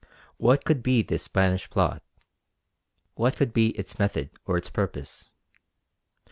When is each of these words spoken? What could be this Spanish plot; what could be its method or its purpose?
What 0.37 0.65
could 0.65 0.81
be 0.81 1.03
this 1.03 1.21
Spanish 1.21 1.69
plot; 1.69 2.01
what 3.13 3.35
could 3.35 3.53
be 3.53 3.67
its 3.77 3.99
method 3.99 4.31
or 4.47 4.57
its 4.57 4.67
purpose? 4.67 5.35